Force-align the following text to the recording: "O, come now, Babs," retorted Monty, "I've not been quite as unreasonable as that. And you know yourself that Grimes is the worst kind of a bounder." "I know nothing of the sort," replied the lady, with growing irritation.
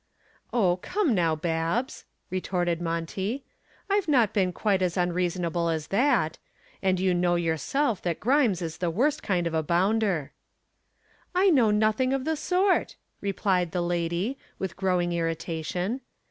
"O, 0.51 0.77
come 0.77 1.13
now, 1.13 1.35
Babs," 1.35 2.05
retorted 2.31 2.81
Monty, 2.81 3.45
"I've 3.87 4.07
not 4.07 4.33
been 4.33 4.51
quite 4.51 4.81
as 4.81 4.97
unreasonable 4.97 5.69
as 5.69 5.89
that. 5.89 6.39
And 6.81 6.99
you 6.99 7.13
know 7.13 7.35
yourself 7.35 8.01
that 8.01 8.19
Grimes 8.19 8.63
is 8.63 8.79
the 8.79 8.89
worst 8.89 9.21
kind 9.21 9.45
of 9.45 9.53
a 9.53 9.61
bounder." 9.61 10.31
"I 11.35 11.51
know 11.51 11.69
nothing 11.69 12.13
of 12.13 12.25
the 12.25 12.35
sort," 12.35 12.95
replied 13.21 13.73
the 13.73 13.81
lady, 13.83 14.39
with 14.57 14.75
growing 14.75 15.13
irritation. 15.13 16.01